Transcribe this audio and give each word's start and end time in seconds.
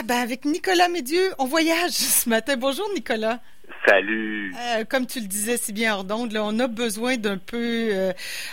Ah 0.00 0.02
ben 0.02 0.16
avec 0.20 0.46
Nicolas 0.46 0.88
Médieu, 0.88 1.34
on 1.38 1.44
voyage 1.44 1.90
ce 1.90 2.26
matin. 2.26 2.56
Bonjour 2.56 2.88
Nicolas. 2.94 3.38
Salut. 3.86 4.54
Euh, 4.58 4.84
comme 4.86 5.06
tu 5.06 5.20
le 5.20 5.26
disais 5.26 5.58
si 5.58 5.74
bien 5.74 5.94
hors 5.94 6.04
d'onde, 6.04 6.32
là, 6.32 6.42
on 6.42 6.58
a 6.58 6.68
besoin 6.68 7.18
d'un 7.18 7.36
peu 7.36 7.90
euh, 7.92 8.12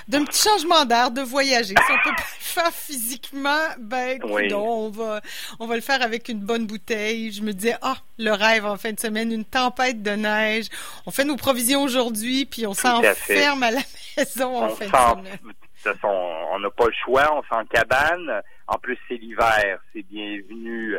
d'un 0.09 0.25
petit 0.25 0.41
changement 0.43 0.83
d'air, 0.83 1.09
de 1.09 1.21
voyager. 1.21 1.73
Si 1.73 1.91
on 1.91 1.95
peut 2.03 2.15
pas 2.15 2.21
le 2.21 2.23
faire 2.43 2.71
physiquement, 2.73 3.63
ben 3.79 4.19
Oui. 4.25 4.49
non, 4.49 4.87
on 4.87 4.89
va 4.89 5.21
on 5.61 5.67
va 5.67 5.75
le 5.75 5.81
faire 5.81 6.01
avec 6.01 6.27
une 6.27 6.39
bonne 6.41 6.67
bouteille. 6.67 7.31
Je 7.31 7.41
me 7.41 7.53
disais 7.53 7.75
ah 7.81 7.95
le 8.17 8.31
rêve 8.31 8.65
en 8.65 8.75
fin 8.75 8.91
de 8.91 8.99
semaine, 8.99 9.31
une 9.31 9.45
tempête 9.45 10.03
de 10.03 10.11
neige. 10.11 10.65
On 11.05 11.11
fait 11.11 11.23
nos 11.23 11.37
provisions 11.37 11.81
aujourd'hui, 11.81 12.45
puis 12.45 12.67
on 12.67 12.73
s'enferme 12.73 13.63
à 13.63 13.71
la 13.71 13.81
maison 14.17 14.57
en 14.57 14.65
on 14.65 14.69
fin 14.75 14.85
de 14.85 14.91
semaine. 15.21 15.37
de 15.85 15.91
façon, 15.93 16.31
on 16.51 16.59
n'a 16.59 16.69
pas 16.71 16.87
le 16.87 16.93
choix, 17.05 17.33
on 17.37 17.43
s'en 17.55 17.63
cabane. 17.65 18.41
En 18.67 18.77
plus, 18.79 18.97
c'est 19.07 19.15
l'hiver, 19.15 19.79
c'est 19.93 20.03
bienvenu 20.03 20.97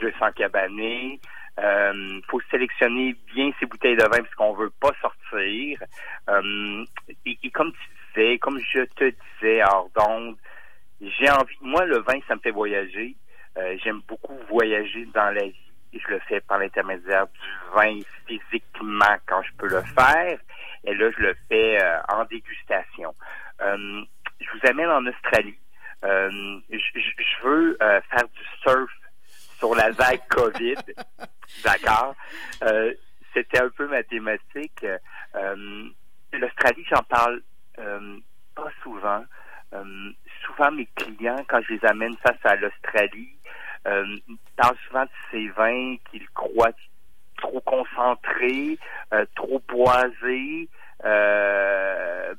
de 0.00 0.12
s'en 0.18 0.30
cabaner. 0.32 1.20
Euh, 1.58 2.20
faut 2.28 2.40
sélectionner 2.50 3.16
bien 3.34 3.50
ses 3.58 3.66
bouteilles 3.66 3.96
de 3.96 4.02
vin 4.02 4.22
parce 4.22 4.34
qu'on 4.36 4.54
veut 4.54 4.72
pas 4.80 4.92
sortir. 5.00 5.82
Euh, 6.28 6.84
et, 7.26 7.38
et 7.42 7.50
comme 7.50 7.72
tu 7.72 7.88
disais, 8.14 8.38
comme 8.38 8.60
je 8.60 8.82
te 8.82 9.04
disais 9.04 9.62
hors 9.64 9.90
d'onde, 9.96 10.36
j'ai 11.00 11.30
envie. 11.30 11.56
Moi, 11.60 11.84
le 11.86 11.98
vin, 11.98 12.18
ça 12.26 12.34
me 12.34 12.40
fait 12.40 12.50
voyager. 12.50 13.16
Euh, 13.56 13.76
J'aime 13.82 14.00
beaucoup 14.06 14.36
voyager 14.48 15.06
dans 15.14 15.30
la 15.30 15.44
vie. 15.44 15.72
Et 15.92 16.00
je 16.00 16.08
le 16.08 16.20
fais 16.28 16.40
par 16.40 16.58
l'intermédiaire 16.58 17.26
du 17.26 17.74
vin 17.74 17.98
physiquement 18.26 19.16
quand 19.26 19.42
je 19.42 19.52
peux 19.56 19.68
le 19.68 19.82
faire. 19.96 20.38
Et 20.84 20.94
là, 20.94 21.10
je 21.16 21.22
le 21.22 21.34
fais 21.48 21.82
euh, 21.82 21.98
en 22.08 22.24
dégustation. 22.24 23.14
Euh, 23.62 24.02
je 24.40 24.46
vous 24.52 24.68
amène 24.68 24.90
en 24.90 25.04
Australie. 25.06 25.58
Euh, 26.04 26.30
je, 26.70 27.44
veux 27.44 27.76
faire 27.78 28.28
du 28.28 28.44
surf 28.62 28.90
sur 29.58 29.74
la 29.74 29.90
vague 29.90 30.26
COVID. 30.28 30.76
D'accord. 31.64 32.14
Euh, 32.62 32.92
C'était 33.34 33.60
un 33.60 33.68
peu 33.70 33.86
ma 33.88 34.02
thématique. 34.02 34.84
Euh, 35.34 35.84
L'Australie, 36.32 36.84
j'en 36.90 37.02
parle 37.04 37.42
euh, 37.78 38.16
pas 38.54 38.70
souvent. 38.82 39.24
Euh, 39.74 40.10
souvent, 40.44 40.70
mes 40.70 40.86
clients, 40.96 41.44
quand 41.48 41.60
je 41.62 41.74
les 41.74 41.84
amène 41.84 42.16
face 42.18 42.38
à 42.44 42.56
l'Australie, 42.56 43.34
euh, 43.86 44.16
parlent 44.56 44.76
souvent 44.86 45.04
de 45.04 45.10
ces 45.30 45.48
vins 45.48 45.96
qu'ils 46.10 46.28
croient 46.30 46.72
trop 47.38 47.60
concentrés, 47.60 48.78
euh, 49.12 49.24
trop 49.36 49.62
boisés. 49.68 50.68
Euh, 51.04 51.37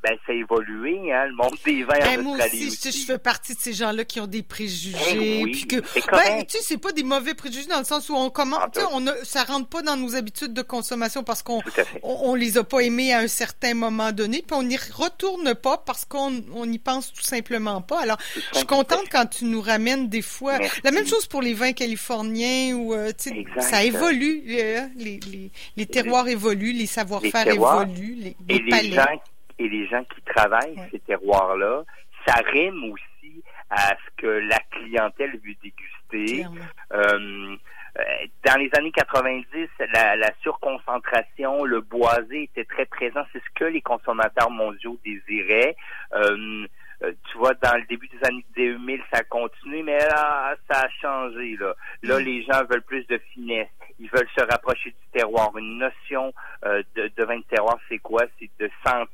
ben, 0.10 0.18
ça 0.26 0.32
a 0.32 0.36
évolué, 0.36 1.12
hein, 1.14 1.26
le 1.28 1.36
monde 1.36 1.56
des 1.66 1.84
vins 1.84 1.94
Ben, 2.00 2.20
en 2.20 2.24
moi 2.24 2.38
aussi, 2.46 2.64
je, 2.64 2.68
aussi. 2.90 3.02
je 3.02 3.06
fais 3.06 3.18
partie 3.18 3.56
de 3.56 3.60
ces 3.60 3.74
gens-là 3.74 4.04
qui 4.06 4.20
ont 4.20 4.28
des 4.28 4.44
préjugés, 4.44 4.98
Eh 5.12 5.44
oui, 5.44 5.52
puis 5.52 5.68
que 5.68 5.76
ben, 6.12 6.46
tu 6.46 6.58
sais, 6.58 6.64
c'est 6.64 6.78
pas 6.78 6.92
des 6.92 7.04
mauvais 7.04 7.34
préjugés 7.34 7.68
dans 7.68 7.80
le 7.80 7.86
sens 7.86 8.10
où 8.10 8.16
on 8.16 8.30
commence, 8.30 8.60
on 8.92 9.06
a, 9.08 9.14
ça 9.24 9.44
rentre 9.44 9.68
pas 9.70 9.82
dans 9.82 9.96
nos 9.98 10.16
habitudes 10.16 10.54
de 10.54 10.62
consommation 10.62 11.24
parce 11.24 11.44
qu'on 11.44 11.62
on, 12.04 12.30
on 12.32 12.36
les 12.36 12.58
a 12.58 12.64
pas 12.64 12.80
aimés 12.80 13.14
à 13.14 13.20
un 13.20 13.28
certain 13.28 13.74
moment 13.74 14.12
donné, 14.12 14.44
puis 14.46 14.56
on 14.58 14.64
n'y 14.64 14.78
retourne 14.78 15.54
pas 15.56 15.78
parce 15.78 16.06
qu'on 16.06 16.42
on 16.54 16.66
n'y 16.66 16.80
pense 16.80 17.14
tout 17.14 17.22
simplement 17.24 17.82
pas. 17.82 18.00
Alors, 18.02 18.18
je 18.54 18.58
suis 18.58 18.66
contente 18.68 19.06
quand 19.12 19.26
tu 19.28 19.46
nous 19.46 19.62
ramènes 19.62 20.10
des 20.10 20.22
fois. 20.22 20.58
Merci. 20.60 20.82
La 20.84 20.92
même 20.92 21.08
chose 21.08 21.26
pour 21.28 21.42
les 21.42 21.54
vins 21.54 21.74
californiens 21.74 22.76
où 22.76 22.94
euh, 22.94 23.10
tu 23.10 23.30
sais, 23.30 23.36
Exact. 23.38 23.62
ça 23.62 23.84
évolue, 23.84 24.44
euh, 24.50 24.82
les, 24.96 25.20
les, 25.32 25.52
les 25.78 25.86
terroirs 25.86 26.28
évoluent, 26.28 26.74
les 26.74 26.86
savoir-faire 26.86 27.48
évoluent, 27.48 28.16
les, 28.16 28.36
les 28.48 28.70
palais. 28.70 29.20
Et 29.60 29.70
les 29.70 29.88
gens 29.88 30.04
qui 30.06 30.22
travaillent 30.22 30.80
ces 30.92 31.00
terroirs-là, 31.00 31.84
ça 32.26 32.36
rime 32.52 32.92
aussi 32.92 33.44
à 33.70 33.90
ce 33.90 34.22
que 34.22 34.28
la 34.28 34.60
clientèle 34.72 35.32
veut 35.32 35.56
déguster. 35.62 36.46
Euh, 36.94 37.56
euh, 37.98 38.04
dans 38.46 38.58
les 38.60 38.70
années 38.78 38.92
90, 38.92 39.46
la, 39.94 40.16
la 40.16 40.32
surconcentration, 40.42 41.64
le 41.66 41.82
boisé 41.82 42.44
était 42.44 42.66
très 42.66 42.86
présent. 42.86 43.22
C'est 43.34 43.40
ce 43.40 43.50
que 43.56 43.66
les 43.66 43.82
consommateurs 43.82 44.50
mondiaux 44.50 44.98
désiraient. 45.04 45.76
Euh, 46.14 46.66
euh, 47.02 47.14
tu 47.32 47.38
vois, 47.38 47.54
dans 47.56 47.76
le 47.78 47.84
début 47.84 48.10
des 48.10 48.28
années 48.28 48.46
2000, 48.56 49.02
ça 49.12 49.20
a 49.20 49.24
continué, 49.24 49.84
mais 49.84 49.98
là, 50.00 50.56
ça 50.70 50.82
a 50.82 50.90
changé. 51.02 51.56
Là, 51.58 51.74
là 52.04 52.20
Mm. 52.20 52.24
les 52.24 52.44
gens 52.44 52.64
veulent 52.70 52.82
plus 52.84 53.06
de 53.08 53.18
finesse. 53.34 53.70
Ils 54.00 54.10
veulent 54.10 54.28
se 54.38 54.44
rapprocher 54.44 54.92
du 54.92 55.08
terroir. 55.14 55.56
Une 55.58 55.78
notion 55.78 56.34
euh, 56.66 56.84
de, 56.96 57.10
de 57.16 57.24
vin 57.24 57.38
de 57.38 57.44
terroir, 57.44 57.78
c'est 57.88 58.00
quoi? 58.00 58.24
C'est 58.38 58.50
de 58.60 58.70
sentir 58.86 59.08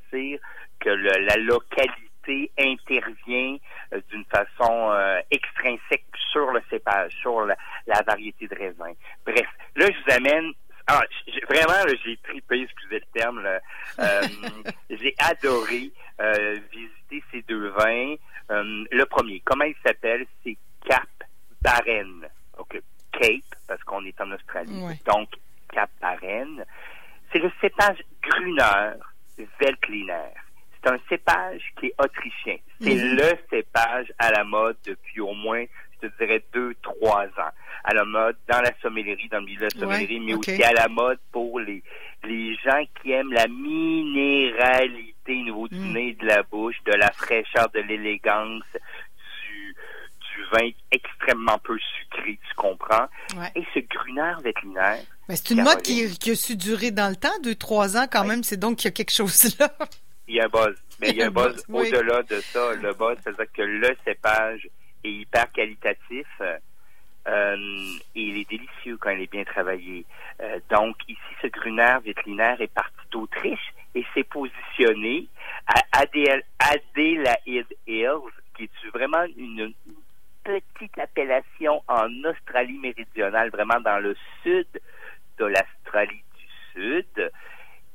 que 0.80 0.90
le- 0.90 1.26
la 1.26 1.36
localité 1.38 2.52
intervient 2.58 3.58
euh, 3.94 4.02
d'une 4.12 4.26
façon 4.26 4.92
euh, 4.92 5.20
extrinsèque 5.32 6.06
sur 6.32 6.52
le 6.52 6.62
cépage, 6.70 7.12
sur 7.22 7.46
la, 7.46 7.56
la 7.88 8.02
variété 8.02 8.48
de 8.48 8.56
raisin. 8.56 8.94
Bref, 9.26 9.48
là, 9.76 9.88
je 9.92 9.98
vous 10.04 10.12
amène. 10.18 10.52
Ah, 10.88 11.02
j'ai- 11.28 11.42
vraiment, 11.50 11.88
j'ai 12.04 12.18
tripé, 12.18 12.62
excusez 12.62 13.00
le 13.00 13.20
terme. 13.20 13.46
Euh, 14.00 14.22
j'ai 14.90 15.16
adoré 15.20 15.92
visiter 16.72 17.24
ces 17.32 17.42
deux 17.44 17.70
vins. 17.70 18.16
Le 18.50 19.04
premier, 19.06 19.42
comment 19.46 19.66
il 19.66 19.76
s'appelle? 19.86 20.26
C'est 20.44 20.58
Cap 20.88 21.08
Barren. 21.62 22.28
OK. 22.58 22.80
Cape, 23.12 23.56
parce 23.68 23.82
qu'on 23.84 24.04
est 24.06 24.20
en 24.22 24.32
Australie. 24.32 24.82
Ouais. 24.84 25.00
Donc, 25.06 25.30
Cap 25.72 25.90
Barren. 26.02 26.64
C'est 27.32 27.40
le 27.40 27.52
cépage 27.62 27.98
Gruner 28.22 28.92
Veltliner. 29.60 30.30
C'est 30.84 30.92
un 30.92 30.98
cépage 31.10 31.62
qui 31.80 31.88
est 31.88 31.96
autrichien. 31.98 32.58
C'est 32.80 32.94
Mhm. 32.96 33.16
le 33.16 33.32
cépage 33.50 34.12
à 34.20 34.32
la 34.32 34.44
mode 34.44 34.78
depuis 34.86 35.20
au 35.22 35.34
moins, 35.34 35.66
je 36.02 36.08
te 36.08 36.18
dirais, 36.20 36.44
deux, 36.54 36.76
trois 36.84 37.26
ans. 37.26 37.52
À 37.84 37.94
la 37.94 38.06
mode 38.06 38.38
dans 38.48 38.62
la 38.62 38.72
sommellerie, 38.82 39.28
dans 39.30 39.40
le 39.40 39.46
milieu 39.46 39.60
de 39.60 39.64
la 39.66 39.70
sommellerie, 39.80 40.20
Ouais, 40.20 40.26
mais 40.26 40.34
aussi 40.36 40.64
à 40.64 40.74
la 40.74 40.88
mode 40.88 41.20
pour 41.32 41.60
les, 41.60 41.82
les 42.24 42.56
gens 42.58 42.84
qui 43.02 43.12
aiment 43.12 43.34
la 43.34 43.48
minéralité 43.48 45.34
au 45.34 45.44
niveau 45.44 45.68
du 45.68 45.76
Mm. 45.80 45.94
nez, 45.94 46.14
de 46.14 46.26
la 46.26 46.44
bouche, 46.44 46.76
de 46.86 46.94
la 46.94 47.12
fraîcheur, 47.12 47.70
de 47.72 47.80
l'élégance, 47.82 48.64
du, 49.48 49.76
du 50.36 50.44
vin 50.52 50.70
extrêmement 50.92 51.58
peu 51.60 51.78
sucré, 51.80 52.05
Ouais. 53.38 53.52
Et 53.56 53.64
ce 53.74 53.80
Gruner 53.80 54.34
Veltliner, 54.44 54.98
Ben, 55.28 55.36
c'est 55.36 55.52
une 55.52 55.64
mode 55.64 55.82
qui, 55.82 56.18
qui 56.20 56.32
a 56.32 56.36
su 56.36 56.56
durer 56.56 56.92
dans 56.92 57.10
le 57.10 57.16
temps, 57.16 57.38
deux, 57.44 57.56
trois 57.56 57.98
ans 57.98 58.06
quand 58.12 58.22
Ouais. 58.22 58.28
même. 58.28 58.44
C'est 58.44 58.58
donc 58.58 58.78
qu'il 58.78 58.86
y 58.86 58.88
a 58.90 58.92
quelque 58.92 59.12
chose 59.14 59.58
là. 59.60 59.70
Il 60.28 60.36
y 60.36 60.40
a 60.42 60.46
un 60.46 60.50
buzz. 60.50 60.76
Mais 61.00 61.10
il 61.10 61.18
y 61.18 61.22
a 61.24 61.28
un 61.28 61.32
buzz 61.32 61.64
Oui. 61.70 61.88
au-delà 61.94 62.24
de 62.24 62.40
ça. 62.42 62.74
Le 62.76 62.94
buzz, 62.94 63.18
c'est-à-dire 63.24 63.52
que 63.54 63.62
le 63.62 63.96
cépage 64.06 64.68
est 65.04 65.12
hyper 65.12 65.52
qualitatif 65.52 66.26
euh, 66.42 66.58
et 68.16 68.22
il 68.22 68.38
est 68.40 68.50
délicieux 68.50 68.98
quand 69.00 69.10
il 69.12 69.22
est 69.22 69.32
bien 69.32 69.44
travaillé. 69.44 70.06
Euh, 70.42 70.60
donc, 70.70 70.96
ici, 71.08 71.20
ce 71.42 71.48
Gruner 71.48 71.98
vétérinaire 72.04 72.60
est 72.62 72.72
parti 72.74 72.96
d'Autriche 73.12 73.74
et 73.96 74.06
s'est 74.14 74.24
positionné 74.24 75.28
à 75.68 76.02
Adél- 76.04 76.44
Adélaïde 76.60 77.66
Hills, 77.88 78.32
qui 78.58 78.64
est 78.64 78.90
vraiment 78.94 79.24
une 79.38 79.74
petite 80.46 80.98
appellation 81.00 81.82
en 81.88 82.08
Australie 82.24 82.78
méridionale, 82.78 83.50
vraiment 83.50 83.80
dans 83.82 84.00
le 84.00 84.16
sud 84.44 84.68
de 85.40 85.46
l'Australie 85.46 86.24
du 86.38 86.48
Sud 86.74 87.32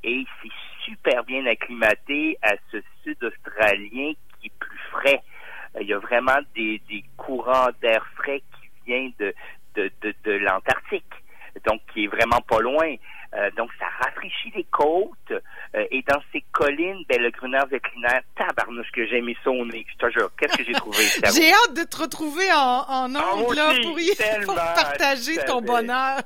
et 0.03 0.11
il 0.11 0.27
s'est 0.41 0.55
super 0.85 1.23
bien 1.23 1.45
acclimaté 1.45 2.37
à 2.41 2.53
ce 2.71 2.81
sud 3.03 3.23
australien 3.23 4.13
qui 4.39 4.47
est 4.47 4.59
plus 4.59 4.79
frais. 4.91 5.21
Il 5.79 5.87
y 5.87 5.93
a 5.93 5.99
vraiment 5.99 6.39
des, 6.55 6.81
courants 7.17 7.69
d'air 7.81 8.05
frais 8.15 8.41
qui 8.41 8.69
viennent 8.85 9.13
de, 9.19 9.33
de, 9.75 10.13
de 10.23 10.31
l'Antarctique, 10.31 11.13
donc 11.65 11.81
qui 11.93 12.05
est 12.05 12.07
vraiment 12.07 12.41
pas 12.41 12.59
loin. 12.59 12.95
Euh, 13.33 13.49
donc, 13.57 13.69
ça 13.79 13.85
rafraîchit 14.01 14.51
les 14.55 14.65
côtes. 14.65 15.31
Euh, 15.31 15.85
et 15.89 16.01
dans 16.07 16.21
ces 16.33 16.43
collines, 16.51 17.03
ben, 17.07 17.21
le 17.21 17.29
Gruner 17.31 17.61
vétérinaire, 17.69 18.21
tabarnouche 18.35 18.91
que 18.91 19.05
j'ai 19.07 19.19
aimé 19.19 19.37
ça 19.43 19.51
au 19.51 19.65
nez. 19.65 19.85
Je 19.89 19.97
te 20.05 20.11
jure, 20.11 20.29
qu'est-ce 20.37 20.57
que 20.57 20.63
j'ai 20.65 20.73
trouvé? 20.73 20.97
J'ai 21.33 21.51
hâte 21.53 21.73
de 21.73 21.83
te 21.83 21.97
retrouver 21.97 22.51
en, 22.51 22.57
en 22.57 23.15
Ah, 23.15 23.35
ondes 23.35 23.55
là, 23.55 23.73
pour, 23.83 23.97
y, 23.99 24.11
pour 24.45 24.55
partager 24.55 25.37
ton 25.45 25.61
bonheur. 25.61 26.21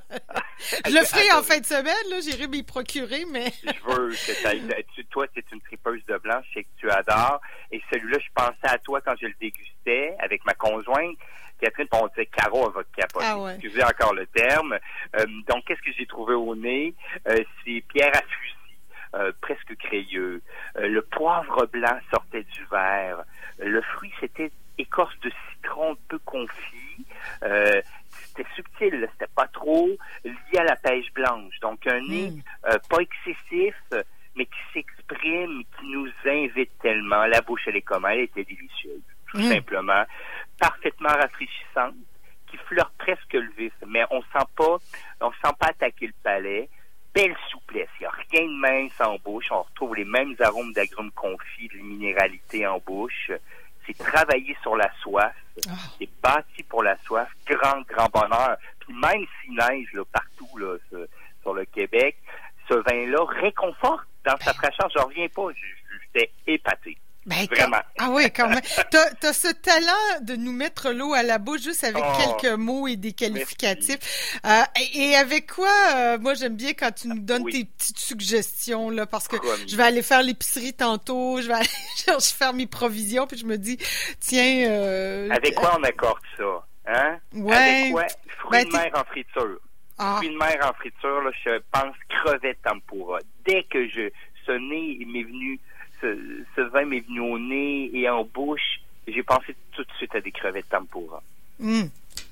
Je 0.87 0.91
le 0.99 1.05
ferai 1.05 1.31
en 1.33 1.43
fin 1.43 1.59
de 1.59 1.65
semaine, 1.65 1.93
là, 2.09 2.19
j'irai 2.21 2.47
m'y 2.47 2.63
procurer, 2.63 3.25
mais 3.31 3.51
je 3.63 3.83
veux 3.93 4.09
que 4.09 4.41
t'ailles- 4.43 4.85
tu, 4.95 5.05
toi, 5.05 5.27
tu 5.27 5.39
es 5.39 5.43
une 5.51 5.61
tripeuse 5.61 6.03
de 6.07 6.17
blanc, 6.17 6.39
je 6.49 6.53
sais 6.55 6.63
que 6.63 6.69
tu 6.79 6.89
adores. 6.89 7.39
Et 7.71 7.81
celui-là, 7.91 8.17
je 8.19 8.29
pensais 8.33 8.73
à 8.73 8.77
toi 8.79 8.99
quand 9.01 9.13
je 9.21 9.27
le 9.27 9.33
dégustais 9.39 10.15
avec 10.19 10.43
ma 10.45 10.53
conjointe. 10.55 11.17
Catherine, 11.59 11.87
on 11.93 12.07
disait 12.07 12.25
Caro, 12.27 12.67
elle 12.67 12.73
va 12.73 12.83
te 12.83 12.95
capoter. 12.95 13.25
Ah 13.27 13.37
ouais. 13.39 13.55
Excusez 13.55 13.83
encore 13.83 14.13
le 14.13 14.25
terme. 14.27 14.77
Euh, 15.17 15.25
donc, 15.47 15.65
qu'est-ce 15.65 15.81
que 15.81 15.91
j'ai 15.97 16.05
trouvé 16.05 16.33
au 16.33 16.55
nez? 16.55 16.93
Euh, 17.27 17.43
c'est 17.63 17.81
pierre 17.93 18.11
à 18.15 18.21
fusil, 18.21 18.77
euh, 19.15 19.31
presque 19.41 19.75
crayeux. 19.77 20.41
Euh, 20.77 20.87
le 20.87 21.01
poivre 21.01 21.65
blanc 21.67 21.97
sortait 22.11 22.43
du 22.43 22.65
verre. 22.71 23.23
Le 23.59 23.81
fruit, 23.81 24.11
c'était 24.19 24.51
écorce 24.77 25.17
de 25.21 25.31
citron 25.51 25.93
un 25.93 25.97
peu 26.09 26.19
confit. 26.19 27.05
Euh, 27.43 27.81
c'était 28.11 28.47
subtil, 28.55 29.07
c'était 29.13 29.31
pas 29.35 29.47
trop 29.47 29.87
lié 30.23 30.59
à 30.59 30.63
la 30.63 30.75
pêche 30.75 31.11
blanche. 31.13 31.57
Donc, 31.61 31.85
un 31.87 32.01
nez 32.01 32.31
Mm. 32.31 32.41
euh, 32.65 32.77
pas 32.89 32.97
excessif, 32.99 33.75
mais 34.35 34.45
qui 34.45 34.59
s'exprime, 34.73 35.63
qui 35.79 35.85
nous 35.87 36.09
invite 36.25 36.71
tellement. 36.81 37.25
La 37.25 37.39
bouche, 37.41 37.61
elle 37.67 37.77
est 37.77 37.81
comment? 37.81 38.09
Elle 38.09 38.21
était 38.21 38.43
délicieuse, 38.43 39.01
tout 39.31 39.37
Mm. 39.37 39.43
simplement. 39.53 40.03
Parfaitement 40.59 41.09
rafraîchissante, 41.09 41.95
qui 42.49 42.57
flirte 42.57 42.93
presque 42.97 43.33
le 43.33 43.49
vif, 43.57 43.73
mais 43.87 44.03
on 44.11 44.21
sent 44.21 44.45
pas, 44.55 44.77
on 45.21 45.31
sent 45.31 45.53
pas 45.59 45.67
attaquer 45.67 46.07
le 46.07 46.13
palais. 46.23 46.69
Belle 47.13 47.35
souplesse, 47.49 47.89
il 47.99 48.03
n'y 48.03 48.07
a 48.07 48.11
rien 48.29 48.45
de 48.45 48.59
mince 48.59 48.99
en 48.99 49.17
bouche. 49.23 49.47
On 49.51 49.61
retrouve 49.61 49.95
les 49.95 50.03
mêmes 50.05 50.35
arômes 50.39 50.73
d'agrumes 50.73 51.11
confits, 51.11 51.69
de 51.69 51.77
minéralité 51.77 52.67
en 52.67 52.79
bouche. 52.79 53.31
C'est 53.85 53.97
travaillé 53.97 54.57
sur 54.61 54.75
la 54.75 54.91
soif. 55.01 55.33
Ah. 55.69 55.71
C'est 55.97 56.09
bâti 56.21 56.63
pour 56.63 56.83
la 56.83 56.97
soif. 57.05 57.29
Grand, 57.45 57.81
grand 57.87 58.09
bonheur. 58.09 58.57
Puis 58.79 58.93
même 58.93 59.25
s'il 59.41 59.53
neige 59.53 59.93
là, 59.93 60.03
partout 60.11 60.57
là, 60.57 60.77
sur, 60.89 61.05
sur 61.41 61.53
le 61.53 61.65
Québec, 61.65 62.17
ce 62.67 62.73
vin-là 62.73 63.23
réconforte 63.25 64.07
dans 64.25 64.37
sa 64.41 64.53
fraîcheur. 64.53 64.89
Je 64.93 64.99
reviens 64.99 65.27
pas. 65.29 65.47
J'étais 66.13 66.31
épaté. 66.47 66.84
Ben, 67.25 67.47
Vraiment. 67.49 67.81
Ah 67.97 68.09
oui, 68.11 68.29
quand 68.31 68.47
même. 68.49 68.61
T'as 68.91 69.07
as 69.29 69.33
ce 69.33 69.47
talent 69.51 70.21
de 70.21 70.35
nous 70.35 70.51
mettre 70.51 70.91
l'eau 70.91 71.13
à 71.13 71.23
la 71.23 71.39
bouche 71.39 71.61
juste 71.63 71.83
avec 71.83 72.03
Oh. 72.05 72.37
quelques 72.39 72.53
mots 72.53 72.87
et 72.87 72.97
des 72.97 73.13
qualificatifs. 73.13 73.97
Euh, 74.45 74.61
et, 74.79 75.09
et 75.09 75.15
avec 75.15 75.51
quoi, 75.51 75.71
euh, 75.95 76.17
moi 76.19 76.35
j'aime 76.35 76.55
bien 76.55 76.73
quand 76.73 76.91
tu 76.91 77.07
nous 77.07 77.17
donnes 77.19 77.41
Oui. 77.43 77.51
tes 77.51 77.65
petites 77.65 77.97
suggestions, 77.99 78.89
là, 78.91 79.05
parce 79.07 79.27
que 79.27 79.37
Promis. 79.37 79.67
je 79.67 79.75
vais 79.75 79.83
aller 79.83 80.03
faire 80.03 80.21
l'épicerie 80.21 80.73
tantôt, 80.73 81.41
je 81.41 81.47
vais 81.47 81.53
aller 81.55 81.67
chercher 82.05 82.35
faire 82.35 82.53
mes 82.53 82.67
provisions, 82.67 83.25
puis 83.25 83.37
je 83.39 83.45
me 83.45 83.57
dis, 83.57 83.77
tiens... 84.19 84.67
Euh, 84.69 85.29
Avec 85.31 85.55
quoi 85.55 85.75
on 85.79 85.83
accorde 85.83 86.19
ça? 86.37 86.67
Hein? 86.87 87.17
Ouais. 87.33 87.55
Avec 87.55 87.91
quoi? 87.91 88.05
Fruits 88.39 88.51
Ben, 88.51 88.67
de 88.67 88.71
mer 88.73 88.91
en 88.93 89.03
friture. 89.05 89.59
Ah, 89.97 90.15
Fruits 90.17 90.29
de 90.29 90.37
mer 90.37 90.57
en 90.69 90.73
friture, 90.73 91.21
là, 91.23 91.31
je 91.43 91.59
pense 91.71 91.95
crevette 92.09 92.61
tempura. 92.61 93.17
Dès 93.47 93.63
que 93.63 93.87
je, 93.89 94.09
ce 94.45 94.51
nez 94.51 94.99
m'est 95.07 95.23
venu, 95.23 95.59
ce, 96.05 96.43
ce 96.55 96.61
vin 96.61 96.85
m'est 96.85 96.99
venu 97.01 97.19
au 97.21 97.39
nez 97.39 97.89
et 97.93 98.09
en 98.09 98.23
bouche, 98.23 98.79
j'ai 99.07 99.23
pensé 99.23 99.55
tout 99.73 99.83
de 99.83 99.91
suite 99.97 100.15
à 100.15 100.21
des 100.21 100.31
crevettes 100.31 100.69
tempura. 100.69 101.21
hum, 101.61 101.89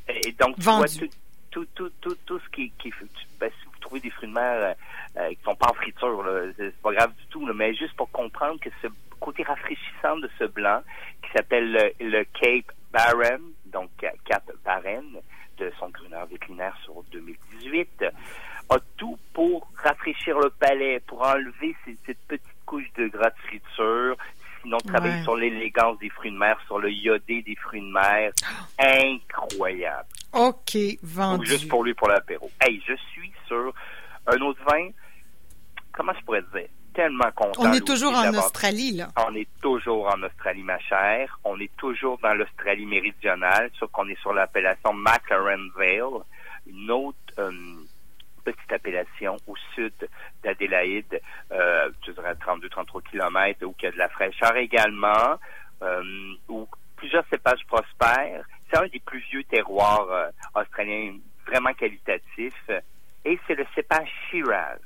Et 0.08 0.32
donc, 0.34 0.56
tu 0.56 0.62
Vendu. 0.64 0.78
vois, 1.00 1.08
tout, 1.08 1.10
tout, 1.52 1.68
tout, 1.76 1.92
tout, 2.02 2.18
tout 2.26 2.40
ce 2.40 2.50
qui, 2.50 2.72
qui 2.80 2.92
ben, 3.40 3.50
si 3.60 3.66
vous 3.66 3.80
trouvez 3.80 4.00
des 4.00 4.10
fruits 4.10 4.30
de 4.30 4.34
mer 4.34 4.44
euh, 4.54 4.74
euh, 5.22 5.30
qui 5.30 5.42
sont 5.44 5.56
pas 5.56 5.70
en 5.70 5.74
friture, 5.74 6.26
c'est 6.58 6.76
pas 6.82 6.94
grave 6.94 7.14
du 7.16 7.26
tout, 7.28 7.46
là, 7.46 7.54
mais 7.54 7.74
juste 7.76 7.96
pour 7.96 8.10
comprendre 8.12 8.60
que 8.60 8.70
ce 8.82 8.88
côté 9.20 9.44
rafraîchissant 9.44 10.18
de 10.18 10.30
ce 10.40 10.46
blanc, 10.46 10.82
qui 11.24 11.30
s'appelle 11.36 11.72
le, 11.72 11.92
le 12.10 12.24
Cape 12.40 12.72
Barren, 12.92 13.42
donc 13.68 13.90
euh, 14.04 14.10
Cap 14.26 14.44
Barren, 14.66 15.06
de 15.58 15.72
son 15.80 15.90
gruneur 15.90 16.26
vétérinaire 16.26 16.76
sur 16.84 17.04
2018, 17.12 18.06
a 18.70 18.78
tout 18.98 19.18
pour 19.34 19.70
rafraîchir 19.76 20.40
le 20.40 20.50
palais, 20.50 21.00
pour 21.06 21.22
enlever 21.22 21.76
cette 22.06 22.18
petite 22.28 22.44
couche 22.74 22.92
de 22.98 23.08
gras 23.08 23.30
de 23.30 23.36
friture, 23.48 24.18
sinon 24.64 24.78
travailler 24.80 25.18
Ouais. 25.18 25.24
sur 25.24 25.36
l'élégance 25.36 26.00
des 26.00 26.10
fruits 26.10 26.32
de 26.32 26.38
mer, 26.38 26.58
sur 26.66 26.80
le 26.80 26.90
iodé 26.92 27.44
des 27.44 27.56
fruits 27.56 27.82
de 27.82 27.92
mer. 27.94 28.32
Incroyable. 28.80 30.08
ok, 30.34 30.76
Ou 30.76 30.98
vendu. 31.04 31.46
juste 31.46 31.68
pour 31.68 31.84
lui, 31.84 31.94
pour 31.94 32.08
l'apéro. 32.10 32.50
Hey, 32.62 32.82
je 32.88 32.96
suis 33.12 33.32
sur 33.48 33.72
un 34.26 34.38
autre 34.42 34.60
vin, 34.68 34.90
comment 35.92 36.14
je 36.20 36.26
pourrais 36.26 36.42
dire, 36.54 36.68
tellement 36.96 37.30
content. 37.36 37.62
On 37.62 37.74
est 37.74 37.86
toujours 37.86 38.16
en 38.16 38.34
Australie, 38.34 38.94
là. 38.94 39.10
On 39.28 39.36
est 39.36 39.48
toujours 39.62 40.08
en 40.08 40.24
Australie, 40.24 40.64
ma 40.64 40.80
chère. 40.80 41.40
On 41.44 41.60
est 41.60 41.76
toujours 41.78 42.18
dans 42.24 42.34
l'Australie 42.34 42.88
méridionale, 42.88 43.70
sauf 43.80 43.92
qu'on 43.92 44.08
est 44.10 44.20
sur 44.22 44.34
l'appellation 44.34 44.94
McLaren 44.94 45.70
Vale, 45.78 46.24
une 46.66 46.90
autre 46.90 47.18
euh, 47.38 47.52
petite 48.44 48.72
appellation 48.72 49.38
au 49.48 49.56
sud 49.74 49.94
d'Adélaïde, 50.44 51.22
euh, 51.52 51.90
je 52.06 52.12
dirais 52.12 52.34
32-33 52.34 53.04
kilomètres, 53.10 53.66
où 53.66 53.74
il 53.80 53.86
y 53.86 53.88
a 53.88 53.92
de 53.92 53.98
la 53.98 54.10
fraîcheur 54.10 54.56
également, 54.56 55.40
euh, 55.82 56.04
où 56.50 56.68
plusieurs 56.96 57.26
cépages 57.30 57.66
prospèrent. 57.68 58.46
C'est 58.70 58.78
un 58.78 58.88
des 58.88 59.00
plus 59.00 59.24
vieux 59.32 59.44
terroirs 59.44 60.08
euh, 60.12 60.30
australiens 60.56 61.16
vraiment 61.48 61.74
qualitatifs. 61.74 62.70
Et 63.26 63.40
c'est 63.48 63.56
le 63.56 63.66
cépage 63.76 64.10
Shiraz. 64.30 64.80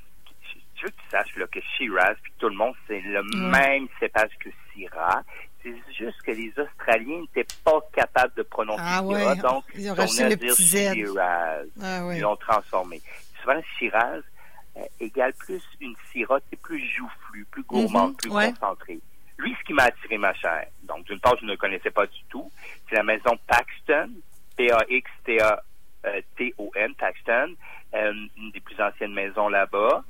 Je 0.76 0.84
veux 0.84 0.90
que 0.90 1.02
tu 1.02 1.10
saches 1.10 1.36
là, 1.38 1.46
que 1.48 1.60
Shiraz, 1.76 2.16
puis 2.22 2.32
tout 2.38 2.50
le 2.50 2.56
monde, 2.56 2.74
c'est 2.88 3.02
le 3.02 3.24
même 3.24 3.88
cépage 4.00 4.30
que 4.40 4.50
Syrah. 4.74 5.24
C'est 5.64 5.74
juste 5.98 6.22
que 6.22 6.32
les 6.32 6.54
Australiens 6.58 7.22
n'étaient 7.22 7.52
pas 7.64 7.80
capables 7.94 8.34
de 8.36 8.44
prononcer 8.44 8.84
Ah 8.86 9.00
Syrah, 9.00 9.34
ouais, 9.34 9.36
donc 9.38 9.64
ils 9.76 9.90
ont 9.90 9.94
on 9.94 9.96
rajouté 9.96 10.24
a 10.24 10.30
le 10.30 10.36
dire 10.36 10.54
petit 10.54 10.64
Z. 10.64 10.94
Shiraz. 10.94 11.66
Ah 11.82 12.06
ouais. 12.06 12.18
Ils 12.18 12.22
l'ont 12.22 12.36
transformé. 12.36 13.02
Souvent, 13.48 13.62
Shiraz 13.80 14.22
euh, 14.78 14.82
égale 15.00 15.34
plus 15.34 15.64
une 15.80 15.96
Syrah, 16.12 16.40
c'est 16.50 16.60
plus 16.62 16.80
joufflu, 16.86 17.46
plus 17.50 17.64
gourmand, 17.64 18.10
Mhm, 18.10 18.16
plus 18.18 18.32
ouais. 18.32 18.52
concentré. 18.54 19.00
Lui, 19.38 19.56
ce 19.60 19.64
qui 19.66 19.74
m'a 19.74 19.84
attiré 19.84 20.18
ma 20.18 20.34
chair, 20.34 20.66
donc 20.84 21.06
d'une 21.06 21.20
part, 21.20 21.36
je 21.40 21.46
ne 21.46 21.52
le 21.52 21.58
connaissais 21.58 21.92
pas 21.92 22.06
du 22.08 22.20
tout, 22.30 22.52
c'est 22.90 22.96
la 22.96 23.04
maison 23.04 23.38
Paxton, 23.48 24.10
P-A-X-T-A-T-O-N, 24.58 26.96
Paxton, 26.96 27.56
euh, 27.94 28.14
une 28.38 28.52
des 28.52 28.60
plus 28.60 28.80
anciennes 28.82 29.14
maisons 29.14 29.50
là-bas. 29.50 30.04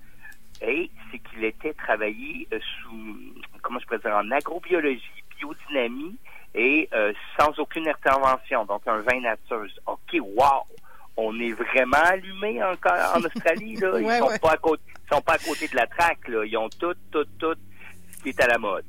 Et 0.61 0.89
c'est 1.11 1.19
qu'il 1.19 1.43
était 1.43 1.73
travaillé 1.73 2.47
euh, 2.51 2.59
sous, 2.81 3.17
comment 3.61 3.79
je 3.79 3.85
pourrais 3.85 3.99
dire, 3.99 4.15
en 4.15 4.31
agrobiologie, 4.31 5.23
biodynamie 5.37 6.17
et 6.55 6.89
euh, 6.93 7.13
sans 7.39 7.57
aucune 7.59 7.87
intervention. 7.87 8.65
Donc, 8.65 8.81
un 8.87 9.01
vin 9.01 9.21
nature. 9.21 9.65
OK, 9.85 10.17
wow! 10.21 10.63
On 11.37 11.41
est 11.41 11.51
vraiment 11.51 11.97
allumé 12.03 12.63
encore 12.63 13.15
en 13.15 13.21
Australie, 13.21 13.75
là. 13.75 13.91
Ils 13.99 14.05
Ouais, 14.05 14.17
sont 14.19 14.27
ouais. 14.27 14.39
pas 14.39 14.51
à 14.53 14.57
côté, 14.57 14.81
ils 14.87 15.15
sont 15.15 15.21
pas 15.21 15.33
à 15.33 15.37
côté 15.37 15.67
de 15.67 15.75
la 15.75 15.85
traque, 15.87 16.27
là. 16.27 16.43
Ils 16.45 16.57
ont 16.57 16.69
tout, 16.69 16.93
tout, 17.11 17.25
tout 17.39 17.53
ce 18.11 18.23
qui 18.23 18.29
est 18.29 18.41
à 18.41 18.47
la 18.47 18.57
mode. 18.57 18.85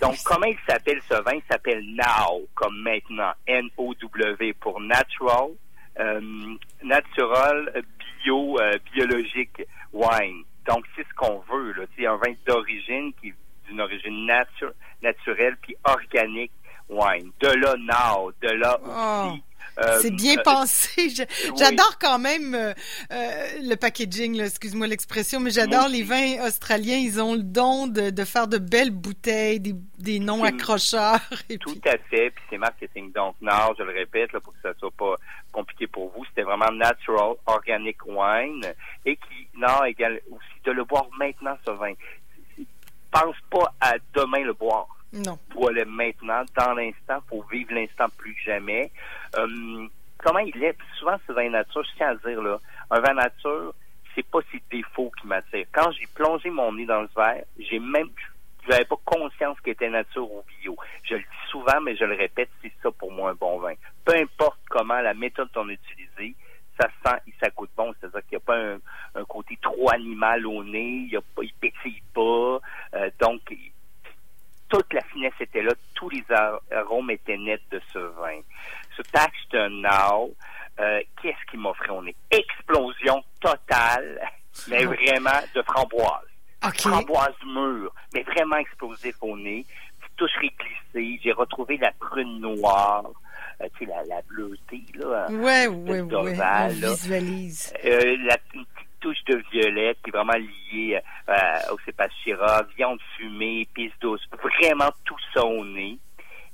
Donc, 0.00 0.16
comment 0.24 0.46
il 0.46 0.58
s'appelle 0.68 1.00
ce 1.08 1.14
vin? 1.22 1.32
Il 1.34 1.42
s'appelle 1.50 1.82
Now, 1.94 2.42
comme 2.54 2.80
maintenant. 2.82 3.32
N-O-W 3.46 4.52
pour 4.60 4.80
Natural, 4.80 5.48
euh, 5.98 6.20
Natural 6.84 7.82
Bio, 8.24 8.58
euh, 8.60 8.78
Biologique 8.92 9.62
Wine. 9.92 10.44
Donc, 10.68 10.84
c'est 10.96 11.02
ce 11.08 11.14
qu'on 11.14 11.40
veut. 11.52 11.74
C'est 11.96 12.06
un 12.06 12.16
vin 12.16 12.32
d'origine 12.46 13.12
qui 13.20 13.28
est 13.28 13.34
d'une 13.68 13.80
origine 13.80 14.26
natu- 14.26 14.72
naturelle 15.02 15.56
puis 15.62 15.74
organique 15.84 16.52
wine. 16.88 17.30
De 17.40 17.48
là, 17.48 17.74
Now. 17.78 18.32
De 18.42 18.48
là 18.50 18.78
Oh. 18.84 18.86
aussi. 19.32 19.38
euh, 19.38 19.42
C'est 20.00 20.10
bien 20.10 20.36
euh, 20.38 20.42
pensé. 20.42 20.88
Oui. 20.96 21.52
J'adore 21.58 21.98
quand 21.98 22.18
même 22.18 22.54
euh, 22.54 22.72
euh, 23.12 23.48
le 23.62 23.74
packaging, 23.76 24.40
excuse-moi 24.40 24.86
l'expression, 24.86 25.40
mais 25.40 25.50
j'adore 25.50 25.88
les 25.88 26.02
vins 26.02 26.46
australiens. 26.46 26.98
Ils 26.98 27.20
ont 27.20 27.34
le 27.34 27.42
don 27.42 27.86
de, 27.86 28.10
de 28.10 28.24
faire 28.24 28.46
de 28.48 28.58
belles 28.58 28.90
bouteilles, 28.90 29.60
des, 29.60 29.74
des 29.98 30.18
noms 30.18 30.44
accrocheurs. 30.44 31.20
Et 31.48 31.58
Tout 31.58 31.78
puis, 31.78 31.90
à 31.90 31.96
fait, 32.10 32.30
puis 32.30 32.44
c'est 32.50 32.58
marketing. 32.58 33.12
Donc, 33.12 33.36
non, 33.40 33.74
je 33.78 33.82
le 33.82 33.92
répète, 33.92 34.32
là, 34.32 34.40
pour 34.40 34.52
que 34.52 34.58
ça 34.62 34.72
soit 34.78 34.90
pas 34.92 35.16
compliqué 35.52 35.86
pour 35.86 36.10
vous, 36.10 36.24
c'était 36.26 36.42
vraiment 36.42 36.70
natural, 36.70 37.34
organic 37.46 37.96
wine, 38.06 38.66
et 39.04 39.16
qui, 39.16 39.48
non, 39.56 39.84
égal, 39.84 40.20
aussi 40.30 40.62
de 40.64 40.72
le 40.72 40.84
boire 40.84 41.06
maintenant, 41.18 41.56
ce 41.66 41.70
vin. 41.72 41.92
Pense 43.10 43.36
pas 43.50 43.74
à 43.80 43.94
demain 44.14 44.44
le 44.44 44.52
boire. 44.52 44.86
Non. 45.12 45.38
Bois-le 45.50 45.84
maintenant, 45.86 46.42
dans 46.56 46.72
l'instant, 46.74 47.20
pour 47.26 47.46
vivre 47.48 47.74
l'instant 47.74 48.06
plus 48.16 48.34
que 48.34 48.42
jamais. 48.42 48.90
Euh, 49.36 49.86
comment 50.18 50.38
il 50.38 50.62
est? 50.62 50.72
Puis 50.72 50.86
souvent, 50.98 51.16
ce 51.26 51.32
vin 51.32 51.50
nature, 51.50 51.82
je 51.84 51.96
tiens 51.96 52.10
à 52.10 52.14
dire, 52.14 52.40
là, 52.40 52.58
un 52.90 53.00
vin 53.00 53.14
nature, 53.14 53.74
c'est 54.14 54.26
pas 54.26 54.38
ses 54.52 54.62
défauts 54.70 55.10
qui 55.20 55.26
m'attirent. 55.26 55.66
Quand 55.72 55.90
j'ai 55.92 56.06
plongé 56.14 56.50
mon 56.50 56.72
nez 56.72 56.86
dans 56.86 57.02
le 57.02 57.08
verre, 57.16 57.44
j'ai 57.58 57.78
même, 57.80 58.08
j'avais 58.68 58.84
pas 58.84 58.96
conscience 59.04 59.60
qu'il 59.60 59.72
était 59.72 59.90
nature 59.90 60.30
ou 60.30 60.44
bio. 60.60 60.76
Je 61.04 61.14
le 61.14 61.20
dis 61.20 61.50
souvent, 61.50 61.80
mais 61.82 61.96
je 61.96 62.04
le 62.04 62.14
répète, 62.14 62.50
c'est 62.62 62.72
ça 62.82 62.90
pour 62.92 63.10
moi 63.10 63.30
un 63.30 63.34
bon 63.34 63.58
vin. 63.58 63.74
Peu 64.04 64.14
importe 64.14 64.60
comment 64.68 65.00
la 65.00 65.14
méthode 65.14 65.50
qu'on 65.52 65.68
a 65.68 65.72
utilisée, 65.72 66.36
ça 66.80 66.88
sent 67.04 67.18
et 67.26 67.34
ça 67.40 67.50
goûte 67.50 67.70
bon. 67.76 67.92
C'est-à-dire 67.98 68.20
qu'il 68.28 68.38
n'y 68.38 68.42
a 68.42 68.46
pas 68.46 68.58
un, 68.58 68.78
un 69.20 69.24
côté 69.24 69.58
trop 69.60 69.90
animal 69.90 70.46
au 70.46 70.62
nez, 70.62 71.08
il 71.10 71.18
il 71.42 71.52
pétille 71.54 72.02
pas. 72.14 72.60
Euh, 72.94 73.10
donc, 73.20 73.40
toute 74.70 74.92
la 74.92 75.02
finesse 75.02 75.34
était 75.40 75.62
là, 75.62 75.72
tous 76.48 76.70
les 76.70 76.76
ar- 76.76 76.84
arômes 76.86 77.10
étaient 77.10 77.36
nets 77.36 77.60
de 77.70 77.80
ce 77.92 77.98
vin. 77.98 78.40
Ce 78.96 79.02
Paxton 79.12 79.70
Now, 79.70 80.34
euh, 80.80 81.00
qu'est-ce 81.22 81.50
qu'il 81.50 81.60
m'offrait? 81.60 81.90
On 81.90 82.06
est 82.06 82.16
explosion 82.30 83.22
totale, 83.40 84.20
mais 84.68 84.84
vraiment 84.84 85.40
de 85.54 85.62
framboise. 85.62 86.26
Framboise 86.90 87.34
mûre, 87.46 87.92
mais 88.14 88.22
vraiment 88.22 88.56
explosif 88.56 89.14
au 89.22 89.36
nez. 89.36 89.64
Petite 90.00 90.16
touche 90.16 90.36
réglissée. 90.40 91.20
J'ai 91.22 91.32
retrouvé 91.32 91.78
la 91.78 91.92
prune 91.92 92.40
noire, 92.40 93.04
euh, 93.62 93.66
tu 93.78 93.86
sais, 93.86 93.90
la, 93.90 94.04
la 94.04 94.22
bleutée, 94.22 94.84
là. 94.94 95.26
hein. 95.28 95.34
Ouais, 95.34 95.66
ouais, 95.68 96.00
On 96.02 96.68
visualise. 96.90 97.72
Euh, 97.84 98.16
la 98.24 98.36
une 98.54 98.64
petite 98.66 98.88
touche 99.00 99.24
de 99.28 99.42
violette 99.50 99.98
qui 100.04 100.10
est 100.10 100.12
vraiment 100.12 100.34
liée 100.34 101.00
euh, 101.30 101.34
au 101.72 101.78
cépage 101.86 102.10
Syrah, 102.22 102.62
viande 102.76 103.00
fumée, 103.16 103.60
épices 103.62 103.92
douces, 104.00 104.26
vraiment 104.42 104.90
tout 105.06 105.16
ça 105.32 105.42
au 105.44 105.64
nez. 105.64 105.98